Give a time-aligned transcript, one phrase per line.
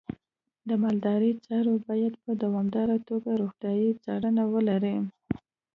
[0.69, 4.95] د مالدارۍ څاروی باید په دوامداره توګه روغتیايي څارنه ولري.